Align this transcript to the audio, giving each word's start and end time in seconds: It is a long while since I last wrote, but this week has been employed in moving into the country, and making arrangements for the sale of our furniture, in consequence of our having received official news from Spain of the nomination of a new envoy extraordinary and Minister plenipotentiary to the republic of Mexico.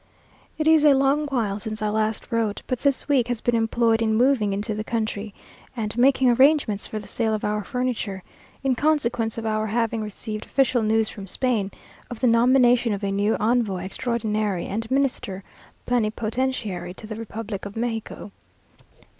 It 0.57 0.65
is 0.65 0.83
a 0.83 0.95
long 0.95 1.27
while 1.27 1.59
since 1.59 1.79
I 1.79 1.89
last 1.89 2.31
wrote, 2.31 2.63
but 2.65 2.79
this 2.79 3.07
week 3.07 3.27
has 3.27 3.39
been 3.39 3.55
employed 3.55 4.01
in 4.01 4.15
moving 4.15 4.51
into 4.51 4.73
the 4.73 4.83
country, 4.83 5.31
and 5.77 5.95
making 5.95 6.27
arrangements 6.27 6.87
for 6.87 6.97
the 6.97 7.05
sale 7.05 7.35
of 7.35 7.43
our 7.45 7.63
furniture, 7.63 8.23
in 8.63 8.73
consequence 8.73 9.37
of 9.37 9.45
our 9.45 9.67
having 9.67 10.01
received 10.01 10.45
official 10.45 10.81
news 10.81 11.07
from 11.07 11.27
Spain 11.27 11.69
of 12.09 12.19
the 12.19 12.25
nomination 12.25 12.93
of 12.93 13.03
a 13.03 13.11
new 13.11 13.35
envoy 13.39 13.83
extraordinary 13.83 14.65
and 14.65 14.89
Minister 14.89 15.43
plenipotentiary 15.85 16.95
to 16.95 17.05
the 17.05 17.15
republic 17.15 17.67
of 17.67 17.77
Mexico. 17.77 18.31